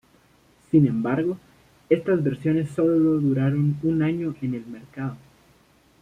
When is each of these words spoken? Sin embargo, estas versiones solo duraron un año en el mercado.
Sin 0.71 0.87
embargo, 0.87 1.37
estas 1.87 2.23
versiones 2.23 2.71
solo 2.71 2.93
duraron 3.19 3.77
un 3.83 4.01
año 4.01 4.33
en 4.41 4.55
el 4.55 4.65
mercado. 4.65 5.15